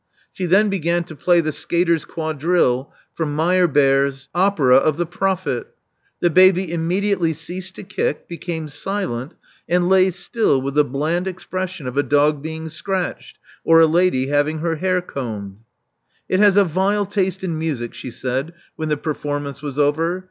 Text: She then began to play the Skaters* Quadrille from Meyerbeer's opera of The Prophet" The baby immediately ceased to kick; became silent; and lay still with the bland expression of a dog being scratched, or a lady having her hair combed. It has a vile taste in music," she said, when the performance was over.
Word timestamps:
She 0.33 0.47
then 0.47 0.69
began 0.69 1.03
to 1.03 1.15
play 1.15 1.41
the 1.41 1.51
Skaters* 1.51 2.05
Quadrille 2.05 2.91
from 3.13 3.35
Meyerbeer's 3.35 4.29
opera 4.33 4.77
of 4.77 4.97
The 4.97 5.05
Prophet" 5.05 5.67
The 6.21 6.31
baby 6.31 6.71
immediately 6.73 7.33
ceased 7.33 7.75
to 7.75 7.83
kick; 7.83 8.27
became 8.27 8.67
silent; 8.67 9.35
and 9.69 9.87
lay 9.87 10.09
still 10.09 10.59
with 10.59 10.73
the 10.73 10.83
bland 10.83 11.27
expression 11.27 11.85
of 11.85 11.97
a 11.97 12.01
dog 12.01 12.41
being 12.41 12.67
scratched, 12.69 13.37
or 13.63 13.79
a 13.79 13.85
lady 13.85 14.25
having 14.29 14.57
her 14.57 14.77
hair 14.77 15.03
combed. 15.03 15.57
It 16.27 16.39
has 16.39 16.57
a 16.57 16.65
vile 16.65 17.05
taste 17.05 17.43
in 17.43 17.59
music," 17.59 17.93
she 17.93 18.09
said, 18.09 18.53
when 18.75 18.89
the 18.89 18.97
performance 18.97 19.61
was 19.61 19.77
over. 19.77 20.19